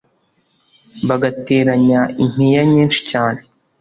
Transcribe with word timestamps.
Bagateranya 1.07 1.99
impiya 2.23 2.61
nyinshi 2.71 2.99
cyane 3.09 3.39